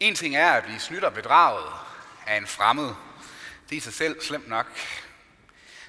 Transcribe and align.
En 0.00 0.14
ting 0.14 0.36
er 0.36 0.52
at 0.52 0.64
blive 0.64 0.80
snydt 0.80 1.04
og 1.04 1.14
bedraget 1.14 1.72
af 2.26 2.36
en 2.36 2.46
fremmed. 2.46 2.94
Det 3.68 3.72
er 3.72 3.76
i 3.76 3.80
sig 3.80 3.92
selv 3.92 4.20
slemt 4.20 4.48
nok. 4.48 4.66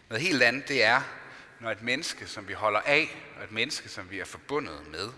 Noget 0.09 0.21
helt 0.21 0.43
andet 0.43 0.67
det 0.67 0.83
er, 0.83 1.01
når 1.59 1.71
et 1.71 1.81
menneske, 1.81 2.27
som 2.27 2.47
vi 2.47 2.53
holder 2.53 2.79
af, 2.79 3.17
og 3.37 3.43
et 3.43 3.51
menneske, 3.51 3.89
som 3.89 4.11
vi 4.11 4.19
er 4.19 4.25
forbundet 4.25 4.87
med, 4.87 5.11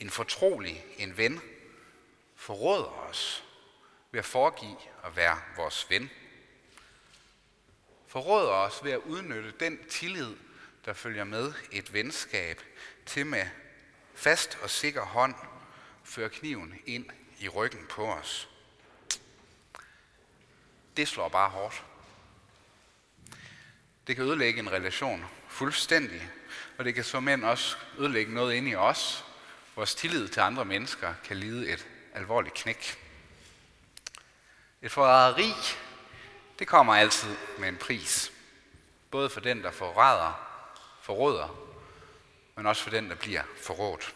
en 0.00 0.10
fortrolig, 0.10 0.84
en 0.98 1.16
ven, 1.16 1.40
forråder 2.36 3.08
os 3.10 3.44
ved 4.10 4.18
at 4.18 4.24
foregive 4.24 4.76
at 5.04 5.16
være 5.16 5.40
vores 5.56 5.86
ven. 5.90 6.10
Forråder 8.06 8.48
os 8.48 8.84
ved 8.84 8.92
at 8.92 8.98
udnytte 8.98 9.52
den 9.60 9.78
tillid, 9.88 10.36
der 10.84 10.92
følger 10.92 11.24
med 11.24 11.52
et 11.72 11.92
venskab, 11.92 12.62
til 13.06 13.26
med 13.26 13.46
fast 14.14 14.58
og 14.62 14.70
sikker 14.70 15.02
hånd 15.02 15.34
føre 16.04 16.28
kniven 16.28 16.74
ind 16.86 17.06
i 17.38 17.48
ryggen 17.48 17.86
på 17.90 18.12
os. 18.12 18.48
Det 20.96 21.08
slår 21.08 21.28
bare 21.28 21.50
hårdt. 21.50 21.84
Det 24.06 24.16
kan 24.16 24.24
ødelægge 24.24 24.60
en 24.60 24.72
relation 24.72 25.24
fuldstændig, 25.48 26.30
og 26.78 26.84
det 26.84 26.94
kan 26.94 27.04
som 27.04 27.28
end 27.28 27.44
også 27.44 27.76
ødelægge 27.98 28.34
noget 28.34 28.54
inde 28.54 28.70
i 28.70 28.74
os. 28.74 29.24
Vores 29.76 29.94
tillid 29.94 30.28
til 30.28 30.40
andre 30.40 30.64
mennesker 30.64 31.14
kan 31.24 31.36
lide 31.36 31.70
et 31.70 31.86
alvorligt 32.14 32.54
knæk. 32.54 32.98
Et 34.82 34.92
forræderi, 34.92 35.52
det 36.58 36.68
kommer 36.68 36.94
altid 36.94 37.36
med 37.58 37.68
en 37.68 37.76
pris. 37.76 38.32
Både 39.10 39.30
for 39.30 39.40
den, 39.40 39.62
der 39.62 39.70
forræder, 39.70 40.32
forråder, 41.02 41.56
men 42.56 42.66
også 42.66 42.82
for 42.82 42.90
den, 42.90 43.10
der 43.10 43.16
bliver 43.16 43.42
forrådt. 43.62 44.14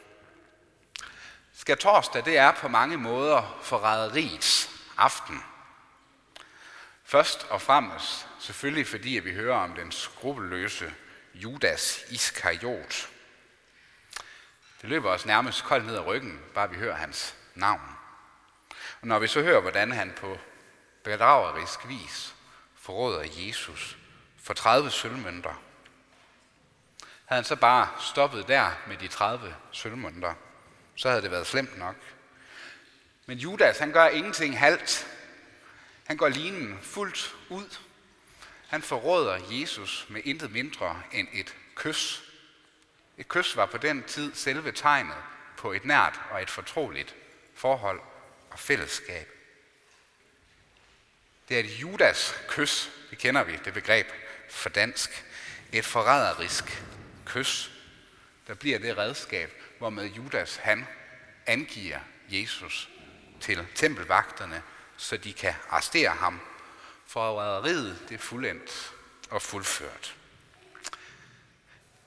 Skal 1.60 1.78
torsdag, 1.78 2.24
det 2.24 2.38
er 2.38 2.52
på 2.52 2.68
mange 2.68 2.96
måder 2.96 3.58
forræderiets 3.62 4.70
aften. 4.96 5.44
Først 7.04 7.46
og 7.50 7.62
fremmest 7.62 8.28
selvfølgelig 8.38 8.86
fordi, 8.86 9.16
at 9.16 9.24
vi 9.24 9.34
hører 9.34 9.56
om 9.56 9.74
den 9.74 9.92
skrupelløse 9.92 10.94
Judas 11.34 12.04
Iskariot. 12.08 13.08
Det 14.82 14.88
løber 14.88 15.10
os 15.10 15.26
nærmest 15.26 15.64
koldt 15.64 15.86
ned 15.86 15.94
ad 15.94 16.06
ryggen, 16.06 16.40
bare 16.54 16.70
vi 16.70 16.76
hører 16.76 16.96
hans 16.96 17.34
navn. 17.54 17.96
Og 19.00 19.06
når 19.06 19.18
vi 19.18 19.26
så 19.26 19.42
hører, 19.42 19.60
hvordan 19.60 19.92
han 19.92 20.12
på 20.16 20.38
bedragerisk 21.04 21.88
vis 21.88 22.34
forråder 22.74 23.24
Jesus 23.36 23.96
for 24.42 24.54
30 24.54 24.90
sølvmønter, 24.90 25.54
havde 27.24 27.38
han 27.38 27.44
så 27.44 27.56
bare 27.56 27.88
stoppet 27.98 28.48
der 28.48 28.70
med 28.86 28.96
de 28.96 29.08
30 29.08 29.56
sølvmønter, 29.72 30.34
så 31.00 31.08
havde 31.08 31.22
det 31.22 31.30
været 31.30 31.46
slemt 31.46 31.78
nok. 31.78 31.96
Men 33.26 33.38
Judas, 33.38 33.78
han 33.78 33.92
gør 33.92 34.08
ingenting 34.08 34.58
halvt. 34.58 35.06
Han 36.06 36.16
går 36.16 36.28
linen 36.28 36.78
fuldt 36.82 37.34
ud. 37.48 37.76
Han 38.68 38.82
forråder 38.82 39.38
Jesus 39.50 40.06
med 40.08 40.20
intet 40.24 40.50
mindre 40.50 41.02
end 41.12 41.28
et 41.32 41.56
kys. 41.74 42.22
Et 43.18 43.28
kys 43.28 43.56
var 43.56 43.66
på 43.66 43.78
den 43.78 44.02
tid 44.02 44.34
selve 44.34 44.72
tegnet 44.72 45.16
på 45.56 45.72
et 45.72 45.84
nært 45.84 46.20
og 46.30 46.42
et 46.42 46.50
fortroligt 46.50 47.14
forhold 47.54 48.00
og 48.50 48.58
fællesskab. 48.58 49.28
Det 51.48 51.56
er 51.56 51.60
et 51.60 51.80
Judas 51.80 52.34
kys, 52.48 52.90
det 53.10 53.18
kender 53.18 53.44
vi, 53.44 53.58
det 53.64 53.74
begreb 53.74 54.06
for 54.50 54.68
dansk. 54.68 55.24
Et 55.72 55.84
forræderisk 55.84 56.82
kys, 57.26 57.70
der 58.46 58.54
bliver 58.54 58.78
det 58.78 58.98
redskab, 58.98 59.60
hvormed 59.80 60.06
Judas 60.06 60.56
han 60.56 60.86
angiver 61.46 61.98
Jesus 62.28 62.90
til 63.40 63.66
tempelvagterne, 63.74 64.62
så 64.96 65.16
de 65.16 65.32
kan 65.32 65.54
arrestere 65.70 66.10
ham. 66.10 66.40
Forræderiet 67.06 67.98
det 68.08 68.14
er 68.14 68.18
fuldendt 68.18 68.92
og 69.30 69.42
fuldført. 69.42 70.16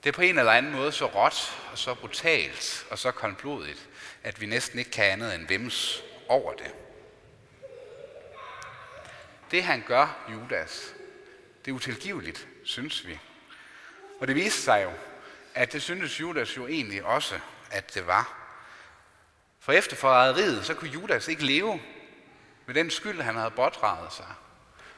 Det 0.03 0.09
er 0.09 0.14
på 0.14 0.22
en 0.22 0.40
eller 0.40 0.52
anden 0.52 0.72
måde 0.72 0.92
så 0.92 1.06
råt 1.06 1.59
og 1.72 1.78
så 1.78 1.94
brutalt 1.94 2.86
og 2.90 3.00
så 3.00 3.12
koldblodigt, 3.12 3.90
at 4.24 4.42
vi 4.42 4.46
næsten 4.46 4.80
ikke 4.80 4.92
kan 4.92 5.06
andet 5.06 5.36
end 5.36 5.48
vemmes 5.48 6.03
over 6.28 6.53
det. 6.53 6.75
Det 9.52 9.64
han 9.64 9.84
gør, 9.88 10.25
Judas, 10.31 10.94
det 11.66 11.72
er 11.72 11.75
utilgiveligt, 11.75 12.48
synes 12.64 13.08
vi. 13.08 13.19
Og 14.19 14.28
det 14.28 14.36
viste 14.36 14.62
sig 14.62 14.84
jo, 14.84 14.92
at 15.53 15.74
det 15.74 15.81
syntes 15.81 16.19
Judas 16.19 16.58
jo 16.58 16.68
egentlig 16.68 17.03
også, 17.03 17.40
at 17.74 17.94
det 17.94 18.08
var. 18.08 18.40
For 19.60 19.72
efter 19.72 19.96
forræderiet, 19.96 20.66
så 20.66 20.74
kunne 20.74 20.90
Judas 20.90 21.28
ikke 21.28 21.46
leve 21.46 21.82
med 22.66 22.76
den 22.76 22.90
skyld, 22.90 23.22
han 23.22 23.36
havde 23.36 23.52
bortdraget 23.52 24.14
sig. 24.14 24.34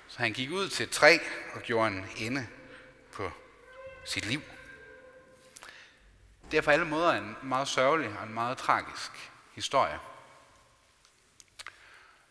Så 0.07 0.19
han 0.19 0.33
gik 0.33 0.51
ud 0.51 0.69
til 0.69 0.83
et 0.83 0.89
træ 0.89 1.17
og 1.53 1.61
gjorde 1.61 1.87
en 1.87 2.05
ende 2.17 2.47
på 3.11 3.31
sit 4.05 4.25
liv. 4.25 4.41
Det 6.51 6.57
er 6.57 6.61
på 6.61 6.71
alle 6.71 6.85
måder 6.85 7.13
en 7.13 7.37
meget 7.43 7.67
sørgelig 7.67 8.17
og 8.19 8.23
en 8.23 8.33
meget 8.33 8.57
tragisk 8.57 9.11
historie. 9.53 9.99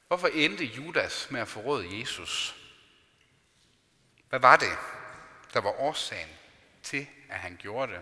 Hvorfor 0.09 0.29
endte 0.29 0.65
Judas 0.65 1.31
med 1.31 1.41
at 1.41 1.49
forråde 1.49 2.01
Jesus? 2.01 2.57
Hvad 4.29 4.41
var 4.41 4.57
det, 4.57 4.79
der 5.55 5.61
var 5.61 5.81
årsagen 5.81 6.29
til, 6.83 7.07
at 7.29 7.39
han 7.39 7.57
gjorde 7.57 7.93
det? 7.93 8.01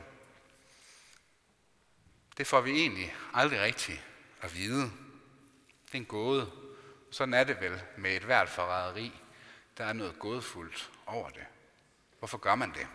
Det 2.38 2.46
får 2.46 2.60
vi 2.60 2.70
egentlig 2.70 3.16
aldrig 3.34 3.60
rigtigt 3.60 4.04
at 4.40 4.56
vide. 4.56 4.82
Det 5.86 5.92
er 5.92 5.98
en 5.98 6.04
gåde. 6.04 6.50
Sådan 7.10 7.34
er 7.34 7.44
det 7.44 7.60
vel 7.60 7.82
med 7.96 8.16
et 8.16 8.22
hvert 8.22 8.48
forræderi. 8.48 9.12
Der 9.78 9.84
er 9.84 9.92
noget 9.92 10.18
gådefuldt 10.18 10.90
over 11.06 11.30
det. 11.30 11.44
Hvorfor 12.18 12.38
gør 12.38 12.54
man 12.54 12.72
det? 12.72 12.86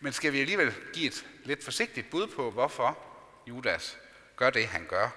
Men 0.00 0.12
skal 0.12 0.32
vi 0.32 0.40
alligevel 0.40 0.74
give 0.92 1.06
et 1.06 1.26
lidt 1.44 1.64
forsigtigt 1.64 2.10
bud 2.10 2.26
på, 2.26 2.50
hvorfor 2.50 2.98
Judas 3.46 3.98
gør 4.36 4.50
det, 4.50 4.66
han 4.66 4.86
gør, 4.86 5.10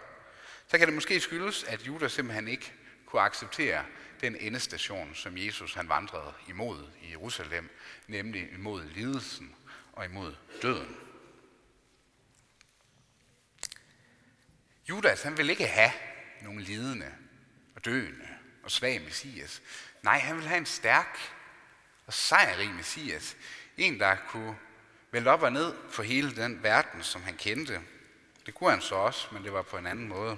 så 0.67 0.77
kan 0.77 0.87
det 0.87 0.95
måske 0.95 1.19
skyldes, 1.19 1.63
at 1.63 1.87
Judas 1.87 2.11
simpelthen 2.11 2.47
ikke 2.47 2.73
kunne 3.05 3.21
acceptere 3.21 3.85
den 4.21 4.35
endestation, 4.35 5.15
som 5.15 5.37
Jesus 5.37 5.73
han 5.73 5.89
vandrede 5.89 6.33
imod 6.47 6.87
i 7.01 7.09
Jerusalem, 7.09 7.69
nemlig 8.07 8.49
imod 8.53 8.83
lidelsen 8.83 9.55
og 9.93 10.05
imod 10.05 10.35
døden. 10.61 10.97
Judas 14.89 15.21
han 15.21 15.37
vil 15.37 15.49
ikke 15.49 15.67
have 15.67 15.91
nogen 16.41 16.61
lidende 16.61 17.13
og 17.75 17.85
døende 17.85 18.27
og 18.63 18.71
svag 18.71 19.01
messias. 19.01 19.61
Nej, 20.03 20.19
han 20.19 20.35
vil 20.35 20.47
have 20.47 20.57
en 20.57 20.65
stærk 20.65 21.17
og 22.05 22.13
sejrig 22.13 22.69
messias. 22.69 23.37
En, 23.77 23.99
der 23.99 24.15
kunne 24.27 24.57
vælte 25.11 25.29
op 25.29 25.41
og 25.41 25.51
ned 25.51 25.75
for 25.89 26.03
hele 26.03 26.35
den 26.35 26.63
verden, 26.63 27.03
som 27.03 27.23
han 27.23 27.37
kendte. 27.37 27.81
Det 28.45 28.53
kunne 28.53 28.71
han 28.71 28.81
så 28.81 28.95
også, 28.95 29.27
men 29.31 29.43
det 29.43 29.53
var 29.53 29.61
på 29.61 29.77
en 29.77 29.85
anden 29.85 30.07
måde. 30.07 30.37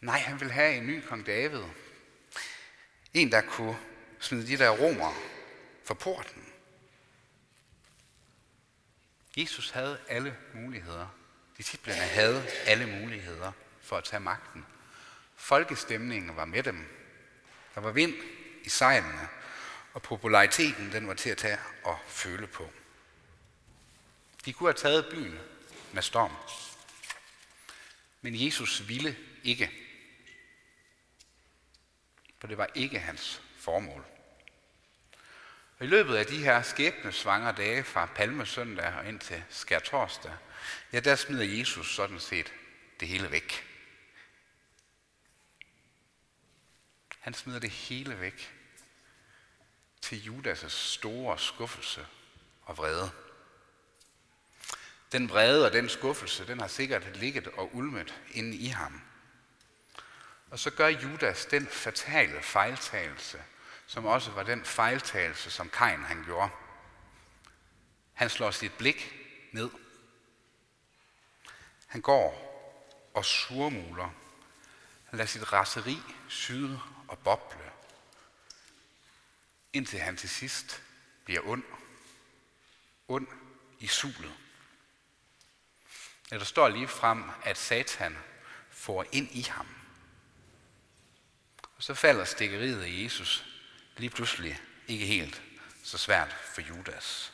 Nej, 0.00 0.18
han 0.18 0.40
vil 0.40 0.52
have 0.52 0.74
en 0.74 0.86
ny 0.86 1.00
kong 1.00 1.26
David. 1.26 1.62
En, 3.14 3.32
der 3.32 3.40
kunne 3.40 3.78
smide 4.18 4.46
de 4.46 4.58
der 4.58 4.70
romer 4.70 5.14
for 5.84 5.94
porten. 5.94 6.52
Jesus 9.36 9.70
havde 9.70 10.00
alle 10.08 10.36
muligheder. 10.54 11.21
Disciplerne 11.62 12.00
havde 12.00 12.48
alle 12.66 12.86
muligheder 12.86 13.52
for 13.80 13.96
at 13.96 14.04
tage 14.04 14.20
magten. 14.20 14.66
Folkestemningen 15.36 16.36
var 16.36 16.44
med 16.44 16.62
dem. 16.62 16.86
Der 17.74 17.80
var 17.80 17.90
vind 17.90 18.14
i 18.64 18.68
sejlene, 18.68 19.28
og 19.92 20.02
populariteten 20.02 20.92
den 20.92 21.08
var 21.08 21.14
til 21.14 21.30
at 21.30 21.38
tage 21.38 21.58
og 21.84 21.98
føle 22.06 22.46
på. 22.46 22.70
De 24.44 24.52
kunne 24.52 24.66
have 24.68 24.78
taget 24.78 25.06
byen 25.10 25.38
med 25.92 26.02
storm. 26.02 26.32
Men 28.20 28.44
Jesus 28.44 28.88
ville 28.88 29.16
ikke. 29.44 29.70
For 32.38 32.46
det 32.46 32.58
var 32.58 32.68
ikke 32.74 32.98
hans 32.98 33.42
formål. 33.58 34.04
Og 35.82 35.86
i 35.86 35.90
løbet 35.90 36.16
af 36.16 36.26
de 36.26 36.44
her 36.44 36.62
skæbnesvangre 36.62 37.52
dage 37.52 37.84
fra 37.84 38.06
Palmesøndag 38.06 38.94
og 38.94 39.08
ind 39.08 39.20
til 39.20 39.44
Skærtorsdag, 39.48 40.32
ja, 40.92 41.00
der 41.00 41.16
smider 41.16 41.58
Jesus 41.58 41.94
sådan 41.94 42.20
set 42.20 42.52
det 43.00 43.08
hele 43.08 43.30
væk. 43.30 43.66
Han 47.18 47.34
smider 47.34 47.58
det 47.58 47.70
hele 47.70 48.20
væk 48.20 48.54
til 50.00 50.16
Judas' 50.16 50.68
store 50.68 51.38
skuffelse 51.38 52.06
og 52.62 52.76
vrede. 52.76 53.10
Den 55.12 55.28
vrede 55.28 55.66
og 55.66 55.72
den 55.72 55.88
skuffelse, 55.88 56.46
den 56.46 56.60
har 56.60 56.68
sikkert 56.68 57.16
ligget 57.16 57.46
og 57.46 57.74
ulmet 57.74 58.22
inde 58.30 58.56
i 58.56 58.66
ham. 58.66 59.02
Og 60.50 60.58
så 60.58 60.70
gør 60.70 60.88
Judas 60.88 61.46
den 61.46 61.66
fatale 61.66 62.42
fejltagelse, 62.42 63.42
som 63.86 64.06
også 64.06 64.30
var 64.30 64.42
den 64.42 64.64
fejltagelse, 64.64 65.50
som 65.50 65.70
Kain 65.70 66.02
han 66.02 66.24
gjorde. 66.24 66.50
Han 68.12 68.30
slår 68.30 68.50
sit 68.50 68.72
blik 68.72 69.14
ned. 69.52 69.70
Han 71.86 72.00
går 72.00 72.52
og 73.14 73.24
surmuler. 73.24 74.10
Han 75.04 75.16
lader 75.16 75.28
sit 75.28 75.52
raseri 75.52 75.98
syde 76.28 76.80
og 77.08 77.18
boble, 77.18 77.72
indtil 79.72 79.98
han 79.98 80.16
til 80.16 80.28
sidst 80.28 80.82
bliver 81.24 81.40
ond. 81.44 81.64
Ond 83.08 83.26
i 83.78 83.86
sulet. 83.86 84.34
Ja, 86.30 86.38
der 86.38 86.44
står 86.44 86.68
lige 86.68 86.88
frem, 86.88 87.30
at 87.42 87.58
Satan 87.58 88.18
får 88.70 89.06
ind 89.12 89.28
i 89.30 89.42
ham. 89.42 89.68
Og 91.76 91.82
så 91.82 91.94
falder 91.94 92.24
stikkeriet 92.24 92.82
af 92.82 92.88
Jesus 93.04 93.51
lige 94.02 94.10
pludselig 94.10 94.60
ikke 94.88 95.06
helt 95.06 95.42
så 95.84 95.98
svært 95.98 96.36
for 96.54 96.60
Judas. 96.60 97.32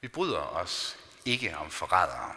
Vi 0.00 0.08
bryder 0.08 0.40
os 0.40 0.96
ikke 1.24 1.56
om 1.56 1.70
forrædere. 1.70 2.34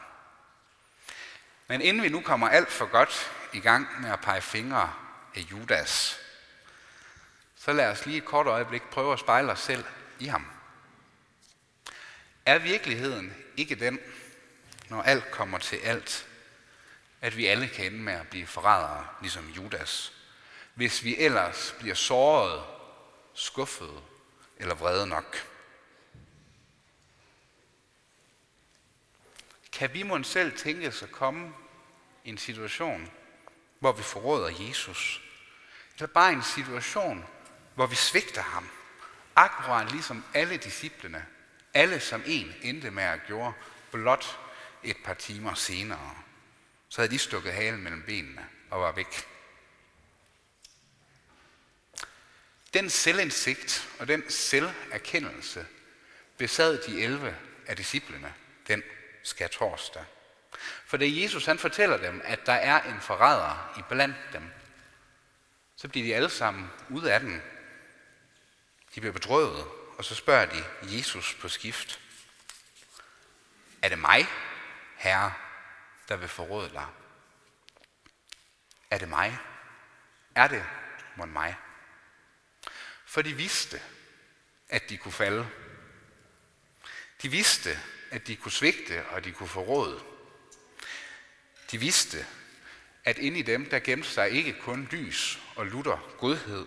Men 1.67 1.81
inden 1.81 2.03
vi 2.03 2.09
nu 2.09 2.21
kommer 2.21 2.49
alt 2.49 2.71
for 2.71 2.85
godt 2.85 3.31
i 3.53 3.59
gang 3.59 4.01
med 4.01 4.09
at 4.09 4.21
pege 4.21 4.41
fingre 4.41 4.93
af 5.35 5.39
Judas, 5.39 6.19
så 7.55 7.73
lad 7.73 7.91
os 7.91 8.05
lige 8.05 8.17
et 8.17 8.25
kort 8.25 8.47
øjeblik 8.47 8.81
prøve 8.81 9.13
at 9.13 9.19
spejle 9.19 9.51
os 9.51 9.59
selv 9.59 9.85
i 10.19 10.25
ham. 10.25 10.47
Er 12.45 12.57
virkeligheden 12.57 13.33
ikke 13.55 13.75
den, 13.75 13.99
når 14.89 15.01
alt 15.01 15.31
kommer 15.31 15.57
til 15.57 15.77
alt, 15.77 16.27
at 17.21 17.37
vi 17.37 17.45
alle 17.45 17.67
kan 17.67 17.85
ende 17.85 17.99
med 17.99 18.13
at 18.13 18.27
blive 18.27 18.47
forrædere, 18.47 19.07
ligesom 19.21 19.49
Judas, 19.49 20.13
hvis 20.73 21.03
vi 21.03 21.17
ellers 21.17 21.75
bliver 21.79 21.95
såret, 21.95 22.76
skuffede 23.37 24.01
eller 24.57 24.75
vrede 24.75 25.07
nok? 25.07 25.47
Kan 29.71 29.93
vi 29.93 30.03
måske 30.03 30.33
selv 30.33 30.57
tænke 30.57 30.87
os 30.87 31.03
at 31.03 31.11
komme 31.11 31.53
i 32.23 32.29
en 32.29 32.37
situation, 32.37 33.11
hvor 33.79 33.91
vi 33.91 34.03
forråder 34.03 34.65
Jesus? 34.67 35.21
Eller 35.95 36.07
bare 36.07 36.33
en 36.33 36.43
situation, 36.43 37.25
hvor 37.75 37.87
vi 37.87 37.95
svigter 37.95 38.41
ham? 38.41 38.69
Akkurat 39.35 39.91
ligesom 39.91 40.23
alle 40.33 40.57
disciplene, 40.57 41.25
alle 41.73 41.99
som 41.99 42.23
en 42.25 42.53
endte 42.61 42.91
med 42.91 43.03
at 43.03 43.19
gjorde, 43.27 43.53
blot 43.91 44.39
et 44.83 44.97
par 45.05 45.13
timer 45.13 45.53
senere. 45.53 46.15
Så 46.89 47.01
havde 47.01 47.11
de 47.11 47.19
stukket 47.19 47.53
halen 47.53 47.83
mellem 47.83 48.03
benene 48.03 48.47
og 48.69 48.81
var 48.81 48.91
væk. 48.91 49.36
Den 52.73 52.89
selvindsigt 52.89 53.89
og 53.99 54.07
den 54.07 54.29
selverkendelse 54.29 55.67
besad 56.37 56.77
de 56.77 57.01
11 57.01 57.37
af 57.67 57.75
disciplene 57.75 58.33
den 58.67 58.83
skal 59.23 59.49
torsdag. 59.49 60.05
For 60.85 60.97
da 60.97 61.05
Jesus 61.07 61.45
han 61.45 61.59
fortæller 61.59 61.97
dem, 61.97 62.21
at 62.23 62.45
der 62.45 62.53
er 62.53 62.81
en 62.81 63.01
forræder 63.01 63.73
i 63.79 63.81
blandt 63.89 64.17
dem, 64.33 64.51
så 65.75 65.87
bliver 65.87 66.07
de 66.07 66.15
alle 66.15 66.29
sammen 66.29 66.71
ud 66.89 67.03
af 67.03 67.19
den. 67.19 67.41
De 68.95 69.01
bliver 69.01 69.13
bedrøvet, 69.13 69.65
og 69.97 70.05
så 70.05 70.15
spørger 70.15 70.45
de 70.45 70.63
Jesus 70.81 71.37
på 71.41 71.49
skift. 71.49 71.99
Er 73.81 73.89
det 73.89 73.99
mig, 73.99 74.27
Herre, 74.95 75.33
der 76.09 76.15
vil 76.15 76.29
forråde 76.29 76.69
dig? 76.69 76.87
Er 78.91 78.97
det 78.97 79.09
mig? 79.09 79.37
Er 80.35 80.47
det 80.47 80.65
mon 81.15 81.33
mig? 81.33 81.55
For 83.07 83.21
de 83.21 83.33
vidste, 83.33 83.81
at 84.69 84.89
de 84.89 84.97
kunne 84.97 85.11
falde. 85.11 85.49
De 87.21 87.29
vidste, 87.29 87.79
at 88.11 88.27
de 88.27 88.35
kunne 88.35 88.51
svigte, 88.51 89.05
og 89.05 89.23
de 89.23 89.31
kunne 89.31 89.49
forråde. 89.49 90.03
De 91.71 91.77
vidste, 91.77 92.25
at 93.03 93.17
inde 93.17 93.39
i 93.39 93.41
dem, 93.41 93.69
der 93.69 93.79
gemte 93.79 94.09
sig 94.09 94.29
ikke 94.29 94.53
kun 94.61 94.87
lys 94.91 95.39
og 95.55 95.65
lutter 95.65 96.15
godhed, 96.17 96.65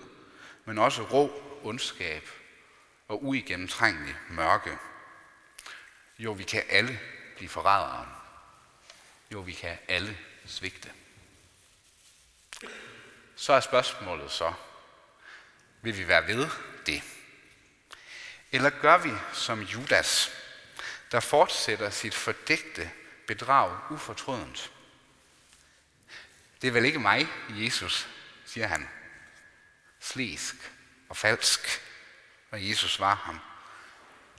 men 0.64 0.78
også 0.78 1.02
rå 1.02 1.58
ondskab 1.62 2.28
og 3.08 3.24
uigennemtrængelig 3.24 4.16
mørke. 4.30 4.78
Jo, 6.18 6.32
vi 6.32 6.44
kan 6.44 6.64
alle 6.68 7.00
blive 7.36 7.48
forrædere. 7.48 8.08
Jo, 9.32 9.40
vi 9.40 9.52
kan 9.52 9.78
alle 9.88 10.18
svigte. 10.46 10.92
Så 13.36 13.52
er 13.52 13.60
spørgsmålet 13.60 14.30
så, 14.30 14.54
vil 15.82 15.98
vi 15.98 16.08
være 16.08 16.26
ved 16.26 16.48
det? 16.86 17.02
Eller 18.52 18.70
gør 18.70 18.98
vi 18.98 19.10
som 19.32 19.62
Judas, 19.62 20.30
der 21.12 21.20
fortsætter 21.20 21.90
sit 21.90 22.14
fordægte 22.14 22.90
bedrag 23.26 23.78
ufortrødent? 23.90 24.72
Det 26.62 26.68
er 26.68 26.72
vel 26.72 26.84
ikke 26.84 26.98
mig, 26.98 27.28
Jesus, 27.50 28.08
siger 28.46 28.66
han. 28.66 28.88
Slisk 30.00 30.54
og 31.08 31.16
falsk. 31.16 31.82
Og 32.50 32.68
Jesus 32.68 32.92
svarer 32.92 33.16
ham, 33.16 33.40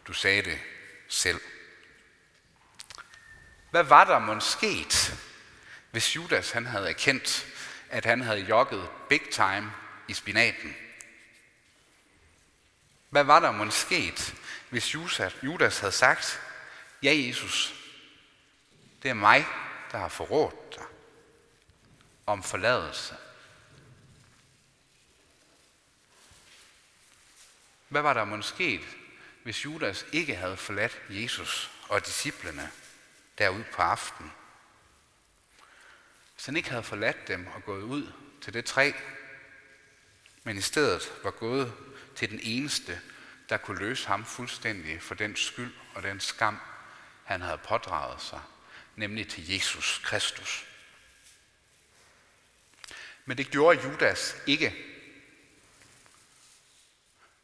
du 0.08 0.14
sagde 0.14 0.42
det 0.42 0.60
selv. 1.08 1.42
Hvad 3.72 3.84
var 3.84 4.04
der 4.04 4.20
måske 4.20 4.50
sket, 4.50 5.20
hvis 5.92 6.16
Judas 6.16 6.52
han 6.52 6.66
havde 6.66 6.90
erkendt, 6.90 7.48
at 7.90 8.06
han 8.06 8.22
havde 8.22 8.40
jogget 8.40 8.90
big 9.10 9.22
time 9.32 9.74
i 10.08 10.14
spinaten? 10.14 10.76
Hvad 13.12 13.24
var 13.24 13.40
der 13.40 13.52
måske 13.52 13.80
sket, 13.80 14.36
hvis 14.70 14.94
Judas 15.44 15.80
havde 15.80 15.92
sagt, 15.92 16.42
ja 17.04 17.14
Jesus, 17.16 17.74
det 19.04 19.10
er 19.10 19.14
mig, 19.14 19.46
der 19.92 19.98
har 19.98 20.08
forrådt 20.08 20.76
dig 20.76 20.86
om 22.26 22.44
forladelse? 22.44 23.16
Hvad 27.90 28.02
var 28.02 28.14
der 28.14 28.26
måske 28.26 28.48
sket, 28.48 28.98
hvis 29.44 29.66
Judas 29.66 30.06
ikke 30.12 30.36
havde 30.36 30.58
forladt 30.58 31.02
Jesus 31.10 31.72
og 31.90 32.06
disciplene 32.06 32.72
derude 33.38 33.66
på 33.74 33.82
aften? 33.82 34.32
Hvis 36.34 36.46
han 36.46 36.58
ikke 36.58 36.70
havde 36.70 36.84
forladt 36.84 37.28
dem 37.28 37.48
og 37.48 37.64
gået 37.64 37.84
ud 37.84 38.12
til 38.42 38.54
det 38.54 38.66
træ, 38.66 38.92
men 40.44 40.58
i 40.58 40.62
stedet 40.62 41.14
var 41.24 41.32
gået 41.32 41.91
til 42.16 42.30
den 42.30 42.40
eneste, 42.44 43.02
der 43.50 43.58
kunne 43.58 43.80
løse 43.80 44.08
ham 44.08 44.26
fuldstændig 44.26 45.02
for 45.02 45.16
den 45.16 45.36
skyld 45.36 45.74
og 45.96 46.04
den 46.04 46.20
skam, 46.20 46.60
han 47.24 47.42
havde 47.42 47.58
pådraget 47.58 48.22
sig, 48.22 48.42
nemlig 48.96 49.28
til 49.28 49.50
Jesus 49.50 50.02
Kristus. 50.04 50.66
Men 53.26 53.38
det 53.38 53.52
gjorde 53.52 53.90
Judas 53.90 54.36
ikke. 54.48 54.76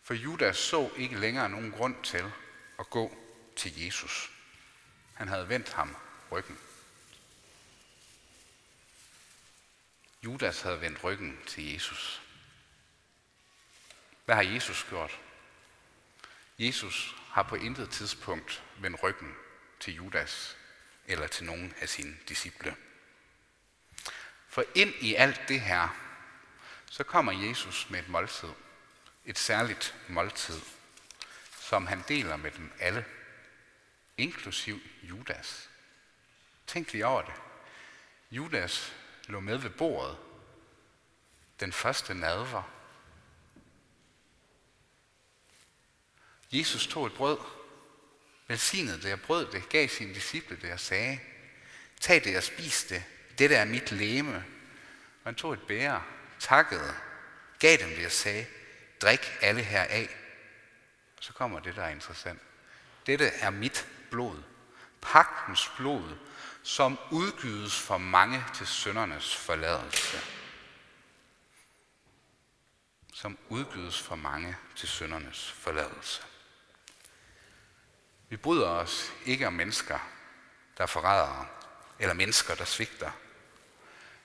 For 0.03 0.13
Judas 0.13 0.57
så 0.57 0.89
ikke 0.97 1.19
længere 1.19 1.49
nogen 1.49 1.71
grund 1.71 2.03
til 2.03 2.31
at 2.79 2.89
gå 2.89 3.17
til 3.55 3.85
Jesus. 3.85 4.31
Han 5.13 5.27
havde 5.27 5.49
vendt 5.49 5.73
ham 5.73 5.95
ryggen. 6.31 6.57
Judas 10.23 10.61
havde 10.61 10.81
vendt 10.81 11.03
ryggen 11.03 11.39
til 11.47 11.73
Jesus. 11.73 12.21
Hvad 14.27 14.35
har 14.35 14.43
Jesus 14.43 14.85
gjort? 14.89 15.19
Jesus 16.59 17.15
har 17.29 17.43
på 17.43 17.55
intet 17.55 17.89
tidspunkt 17.89 18.63
vendt 18.79 19.03
ryggen 19.03 19.35
til 19.79 19.93
Judas 19.93 20.57
eller 21.05 21.27
til 21.27 21.45
nogen 21.45 21.73
af 21.81 21.89
sine 21.89 22.17
disciple. 22.29 22.75
For 24.47 24.63
ind 24.75 24.93
i 24.99 25.15
alt 25.15 25.41
det 25.47 25.61
her, 25.61 25.97
så 26.85 27.03
kommer 27.03 27.31
Jesus 27.47 27.89
med 27.89 27.99
et 27.99 28.09
måltid. 28.09 28.49
Et 29.25 29.37
særligt 29.37 29.95
måltid, 30.07 30.61
som 31.59 31.87
han 31.87 32.03
deler 32.07 32.35
med 32.35 32.51
dem 32.51 32.71
alle, 32.79 33.05
inklusiv 34.17 34.79
Judas. 35.03 35.69
Tænk 36.67 36.93
lige 36.93 37.05
over 37.05 37.21
det. 37.21 37.33
Judas 38.31 38.93
lå 39.27 39.39
med 39.39 39.57
ved 39.57 39.69
bordet 39.69 40.17
den 41.59 41.73
første 41.73 42.13
nadver. 42.13 42.76
Jesus 46.51 46.87
tog 46.87 47.05
et 47.05 47.13
brød, 47.13 47.37
velsignede 48.47 49.01
det 49.01 49.13
og 49.13 49.21
brød 49.21 49.51
det, 49.51 49.69
gav 49.69 49.87
sine 49.87 50.13
disciple 50.13 50.57
det 50.61 50.73
og 50.73 50.79
sagde, 50.79 51.19
tag 52.01 52.23
det 52.23 52.37
og 52.37 52.43
spis 52.43 52.83
det, 52.83 53.03
dette 53.37 53.55
er 53.55 53.65
mit 53.65 53.91
læme. 53.91 54.35
Og 54.35 54.43
han 55.23 55.35
tog 55.35 55.53
et 55.53 55.61
bære, 55.67 56.03
takkede, 56.39 56.95
gav 57.59 57.77
dem 57.77 57.89
det 57.89 58.05
og 58.05 58.11
sagde, 58.11 58.45
drik 59.01 59.31
alle 59.41 59.63
her 59.63 59.83
af. 59.83 60.09
Og 61.17 61.23
så 61.23 61.33
kommer 61.33 61.59
det, 61.59 61.75
der 61.75 61.83
er 61.83 61.89
interessant. 61.89 62.39
Dette 63.05 63.27
er 63.27 63.49
mit 63.49 63.87
blod, 64.11 64.43
pagtens 65.01 65.71
blod, 65.77 66.17
som 66.63 66.99
udgydes 67.11 67.79
for 67.79 67.97
mange 67.97 68.43
til 68.55 68.67
søndernes 68.67 69.35
forladelse. 69.35 70.17
Som 73.13 73.37
udgydes 73.49 74.01
for 74.01 74.15
mange 74.15 74.57
til 74.75 74.87
søndernes 74.87 75.51
forladelse. 75.51 76.23
Vi 78.29 78.37
bryder 78.37 78.67
os 78.67 79.13
ikke 79.25 79.47
om 79.47 79.53
mennesker, 79.53 79.99
der 80.77 80.85
forræder, 80.85 81.45
eller 81.99 82.13
mennesker, 82.13 82.55
der 82.55 82.65
svigter, 82.65 83.11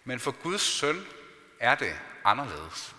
Men 0.05 0.21
for 0.21 0.31
Guds 0.31 0.63
søn 0.63 1.07
er 1.61 1.75
det 1.75 2.01
anderledes. 2.25 2.95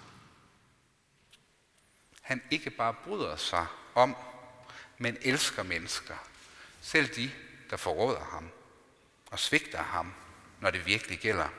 Han 2.21 2.43
ikke 2.51 2.69
bare 2.69 2.93
bryder 2.93 3.35
sig 3.35 3.67
om, 3.95 4.15
men 4.97 5.17
elsker 5.21 5.63
mennesker. 5.63 6.15
Selv 6.81 7.15
de, 7.15 7.31
der 7.69 7.77
forråder 7.77 8.23
ham 8.23 8.51
og 9.31 9.39
svigter 9.39 9.83
ham, 9.83 10.13
når 10.59 10.71
det 10.71 10.85
virkelig 10.85 11.19
gælder. 11.19 11.49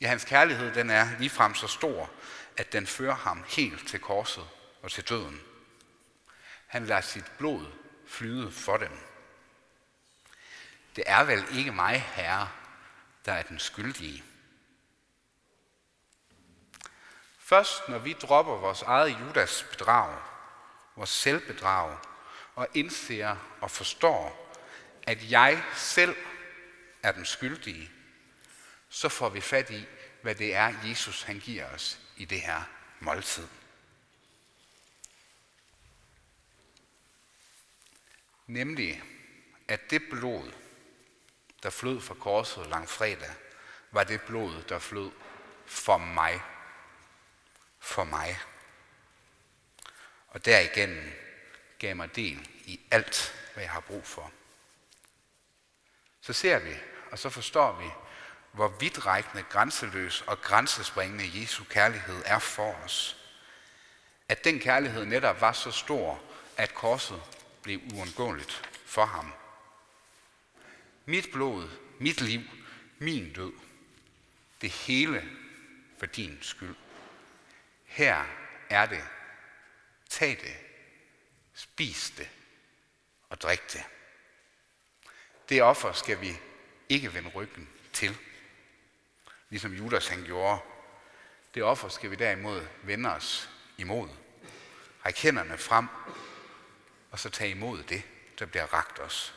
Ja, 0.00 0.08
hans 0.08 0.24
kærlighed 0.24 0.74
den 0.74 0.90
er 0.90 1.18
ligefrem 1.18 1.54
så 1.54 1.66
stor, 1.66 2.10
at 2.56 2.72
den 2.72 2.86
fører 2.86 3.14
ham 3.14 3.44
helt 3.48 3.88
til 3.88 4.00
korset 4.00 4.48
og 4.82 4.90
til 4.90 5.08
døden. 5.08 5.40
Han 6.66 6.86
lader 6.86 7.00
sit 7.00 7.32
blod 7.38 7.66
flyde 8.06 8.52
for 8.52 8.76
dem. 8.76 8.98
Det 10.96 11.04
er 11.06 11.24
vel 11.24 11.44
ikke 11.58 11.72
mig, 11.72 12.00
herre, 12.00 12.48
der 13.26 13.32
er 13.32 13.42
den 13.42 13.58
skyldige. 13.58 14.24
Først 17.38 17.88
når 17.88 17.98
vi 17.98 18.12
dropper 18.12 18.56
vores 18.56 18.82
eget 18.82 19.16
Judas 19.20 19.66
bedrag, 19.70 20.18
vores 20.96 21.10
selvbedrag, 21.10 21.98
og 22.54 22.68
indser 22.74 23.36
og 23.60 23.70
forstår, 23.70 24.54
at 25.02 25.30
jeg 25.30 25.64
selv 25.74 26.16
er 27.02 27.12
den 27.12 27.24
skyldige, 27.24 27.90
så 28.88 29.08
får 29.08 29.28
vi 29.28 29.40
fat 29.40 29.70
i, 29.70 29.86
hvad 30.22 30.34
det 30.34 30.54
er, 30.54 30.74
Jesus 30.88 31.22
han 31.22 31.38
giver 31.38 31.66
os 31.66 31.98
i 32.16 32.24
det 32.24 32.40
her 32.40 32.62
måltid. 33.00 33.48
Nemlig, 38.46 39.02
at 39.68 39.90
det 39.90 40.02
blod, 40.10 40.52
der 41.62 41.70
flød 41.70 42.00
fra 42.00 42.14
korset 42.14 42.66
langfredag, 42.66 43.30
var 43.90 44.04
det 44.04 44.22
blod, 44.22 44.62
der 44.68 44.78
flød 44.78 45.10
for 45.66 45.98
mig. 45.98 46.40
For 47.78 48.04
mig. 48.04 48.40
Og 50.28 50.44
derigennem 50.44 51.12
gav 51.78 51.96
mig 51.96 52.16
del 52.16 52.48
i 52.64 52.80
alt, 52.90 53.34
hvad 53.54 53.62
jeg 53.62 53.72
har 53.72 53.80
brug 53.80 54.06
for. 54.06 54.32
Så 56.20 56.32
ser 56.32 56.58
vi, 56.58 56.74
og 57.10 57.18
så 57.18 57.30
forstår 57.30 57.72
vi, 57.72 57.90
hvor 58.52 58.68
vidtrækkende, 58.68 59.42
grænseløs 59.42 60.20
og 60.26 60.40
grænsespringende 60.40 61.40
Jesu 61.40 61.64
kærlighed 61.64 62.22
er 62.26 62.38
for 62.38 62.72
os. 62.84 63.16
At 64.28 64.44
den 64.44 64.60
kærlighed 64.60 65.04
netop 65.04 65.40
var 65.40 65.52
så 65.52 65.70
stor, 65.70 66.22
at 66.56 66.74
korset 66.74 67.22
blev 67.64 67.80
uundgåeligt 67.94 68.70
for 68.86 69.04
ham. 69.04 69.32
Mit 71.04 71.28
blod, 71.32 71.68
mit 71.98 72.20
liv, 72.20 72.40
min 72.98 73.32
død. 73.32 73.52
Det 74.60 74.70
hele 74.70 75.28
for 75.98 76.06
din 76.06 76.38
skyld. 76.42 76.76
Her 77.84 78.24
er 78.70 78.86
det. 78.86 79.04
Tag 80.08 80.30
det. 80.30 80.56
Spis 81.54 82.10
det. 82.10 82.28
Og 83.28 83.40
drik 83.40 83.72
det. 83.72 83.84
Det 85.48 85.62
offer 85.62 85.92
skal 85.92 86.20
vi 86.20 86.40
ikke 86.88 87.14
vende 87.14 87.30
ryggen 87.30 87.68
til 87.92 88.18
ligesom 89.50 89.72
Judas 89.72 90.08
han 90.08 90.24
gjorde. 90.24 90.60
Det 91.54 91.62
offer 91.62 91.88
skal 91.88 92.10
vi 92.10 92.16
derimod 92.16 92.66
vende 92.82 93.14
os 93.14 93.50
imod. 93.78 94.08
Ræk 95.06 95.18
hænderne 95.18 95.58
frem, 95.58 95.88
og 97.14 97.20
så 97.20 97.30
tage 97.30 97.50
imod 97.50 97.82
det, 97.82 98.02
der 98.38 98.46
bliver 98.46 98.74
ragt 98.74 98.98
os. 98.98 99.34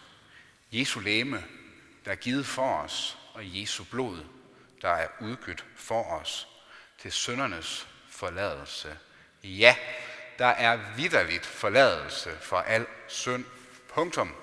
Jesu 0.72 1.00
læme, 1.00 1.46
der 2.06 2.12
er 2.12 2.16
givet 2.16 2.46
for 2.46 2.78
os, 2.78 3.18
og 3.34 3.60
Jesu 3.60 3.84
blod, 3.84 4.26
der 4.82 4.90
er 4.90 5.08
udgydt 5.22 5.66
for 5.76 6.04
os, 6.04 6.48
til 7.00 7.12
søndernes 7.12 7.88
forladelse. 8.10 8.98
Ja, 9.44 9.76
der 10.38 10.46
er 10.46 10.96
vidderligt 10.96 11.46
forladelse 11.46 12.38
for 12.42 12.58
al 12.58 12.88
synd. 13.08 13.46
Punktum. 13.90 14.36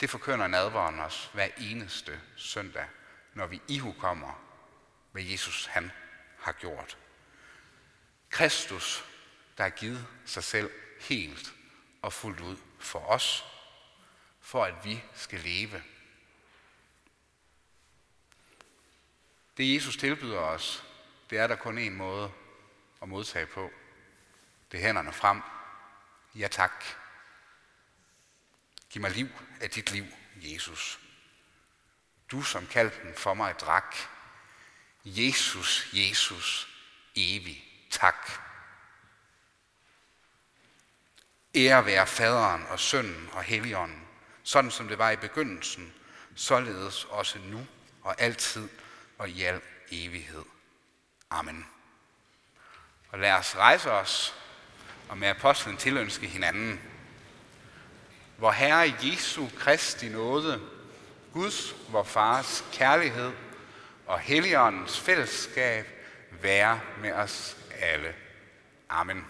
Det 0.00 0.10
forkynder 0.10 0.46
nadvaren 0.46 1.00
os 1.00 1.30
hver 1.34 1.48
eneste 1.58 2.20
søndag 2.36 2.86
når 3.34 3.46
vi 3.46 3.62
ihu 3.68 3.92
kommer, 3.92 4.44
hvad 5.12 5.22
Jesus 5.22 5.66
han 5.66 5.92
har 6.38 6.52
gjort. 6.52 6.98
Kristus, 8.30 9.04
der 9.62 9.68
har 9.68 9.76
givet 9.76 10.06
sig 10.24 10.44
selv 10.44 10.70
helt 11.00 11.54
og 12.02 12.12
fuldt 12.12 12.40
ud 12.40 12.56
for 12.78 12.98
os, 12.98 13.44
for 14.40 14.64
at 14.64 14.74
vi 14.84 15.02
skal 15.14 15.40
leve. 15.40 15.82
Det 19.56 19.74
Jesus 19.74 19.96
tilbyder 19.96 20.38
os, 20.38 20.84
det 21.30 21.38
er 21.38 21.46
der 21.46 21.56
kun 21.56 21.78
en 21.78 21.94
måde 21.94 22.32
at 23.02 23.08
modtage 23.08 23.46
på. 23.46 23.70
Det 24.72 24.80
er 24.80 24.86
hænderne 24.86 25.12
frem. 25.12 25.42
Ja 26.34 26.48
tak. 26.48 26.84
Giv 28.90 29.02
mig 29.02 29.10
liv 29.10 29.28
af 29.60 29.70
dit 29.70 29.90
liv, 29.90 30.06
Jesus. 30.36 31.00
Du 32.30 32.42
som 32.42 32.66
kaldte 32.66 33.02
den 33.02 33.14
for 33.14 33.34
mig 33.34 33.54
drak. 33.60 33.96
Jesus, 35.04 35.88
Jesus, 35.92 36.68
evig 37.16 37.88
tak. 37.90 38.51
Ære 41.54 41.86
være 41.86 42.06
faderen 42.06 42.62
og 42.70 42.80
sønnen 42.80 43.28
og 43.32 43.42
helligånden, 43.42 44.02
sådan 44.42 44.70
som 44.70 44.88
det 44.88 44.98
var 44.98 45.10
i 45.10 45.16
begyndelsen, 45.16 45.92
således 46.34 47.04
også 47.04 47.38
nu 47.38 47.66
og 48.02 48.20
altid 48.20 48.68
og 49.18 49.28
i 49.28 49.42
al 49.42 49.60
evighed. 49.90 50.44
Amen. 51.30 51.66
Og 53.10 53.18
lad 53.18 53.32
os 53.32 53.56
rejse 53.56 53.90
os 53.90 54.34
og 55.08 55.18
med 55.18 55.28
apostlen 55.28 55.76
tilønske 55.76 56.26
hinanden. 56.26 56.80
Hvor 58.36 58.50
Herre 58.50 58.94
Jesu 59.02 59.48
Kristi 59.58 60.08
nåde, 60.08 60.60
Guds, 61.32 61.74
vor 61.88 62.02
Fars 62.02 62.64
kærlighed 62.72 63.32
og 64.06 64.20
Helligåndens 64.20 65.00
fællesskab 65.00 65.86
være 66.30 66.80
med 67.00 67.12
os 67.12 67.56
alle. 67.80 68.14
Amen. 68.88 69.26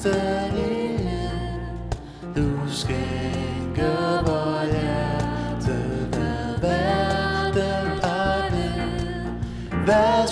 stadighed 0.00 1.30
Du 2.36 2.70
skænker 2.70 4.22
vor 4.26 4.64
hjerte 4.64 5.78
med 6.10 6.60
verden 6.60 8.00
og 8.02 8.52
vind 8.52 9.84
Hvad 9.84 10.28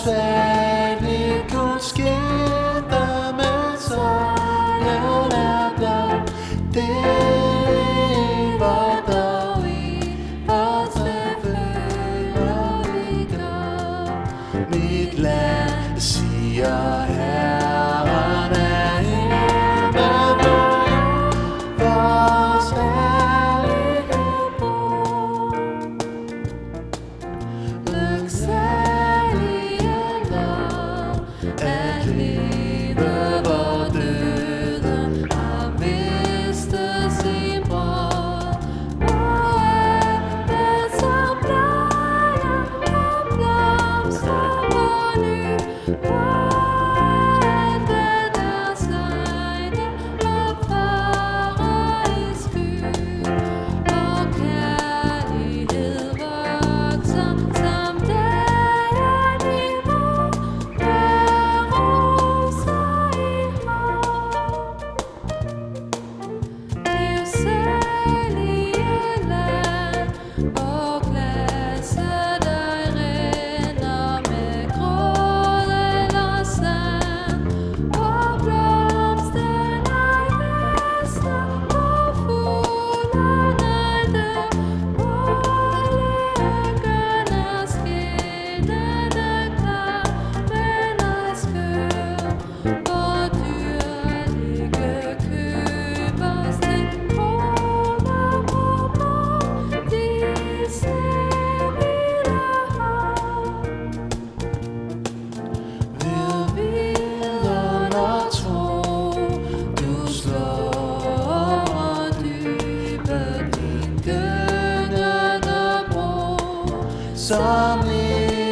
above. 33.01 33.48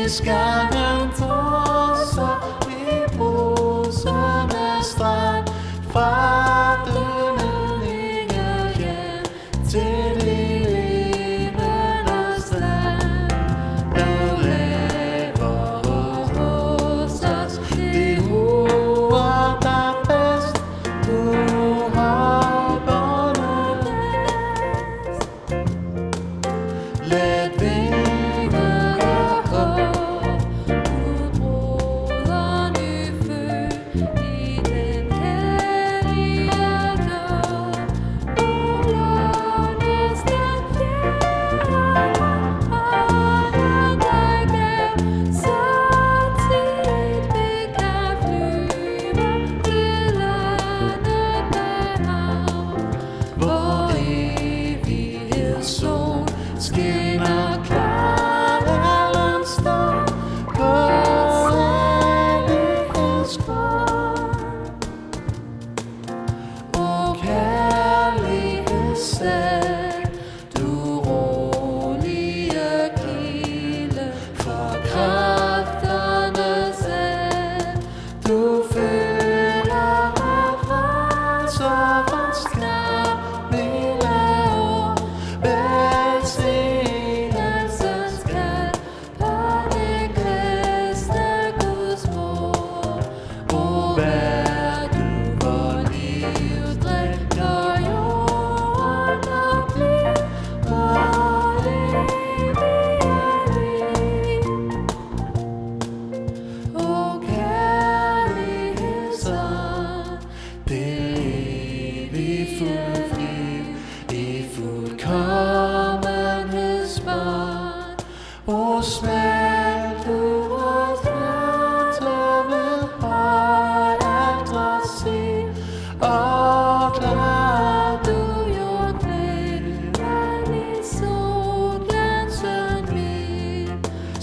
I 0.07 0.86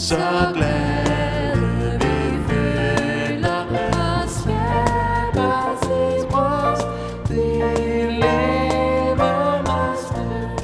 Så 0.04 0.52
glade 0.54 2.00
vi 2.00 2.44
føler 2.50 3.60
os 3.72 4.32
svæber 4.32 5.80
sit 5.84 6.28
bryst, 6.32 6.88
det 7.28 8.14
levendes 8.24 10.04
løb. 10.18 10.60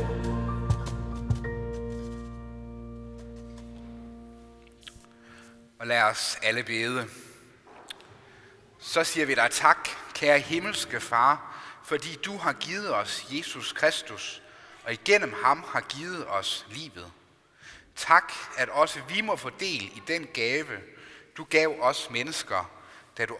Og 5.79 5.87
lad 5.87 6.01
os 6.01 6.37
alle 6.43 6.63
bede. 6.63 7.07
Så 8.79 9.03
siger 9.03 9.25
vi 9.25 9.35
dig 9.35 9.51
tak, 9.51 9.89
kære 10.13 10.39
himmelske 10.39 10.99
Far, 10.99 11.61
fordi 11.83 12.15
du 12.15 12.37
har 12.37 12.53
givet 12.53 12.95
os 12.95 13.25
Jesus 13.31 13.71
Kristus, 13.73 14.41
og 14.85 14.93
igennem 14.93 15.33
ham 15.43 15.63
har 15.67 15.81
givet 15.81 16.25
os 16.27 16.65
livet. 16.69 17.11
Tak, 17.99 18.33
at 18.57 18.69
også 18.69 18.99
vi 19.09 19.21
må 19.21 19.35
få 19.35 19.49
del 19.49 19.83
i 19.83 20.01
den 20.07 20.27
gave, 20.33 20.79
du 21.37 21.43
gav 21.43 21.75
os 21.81 22.09
mennesker, 22.09 22.71
da 23.17 23.25
du 23.25 23.35